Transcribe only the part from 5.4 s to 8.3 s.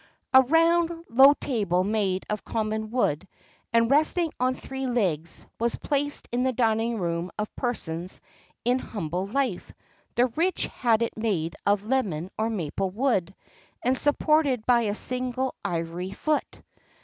was placed in the dining room of persons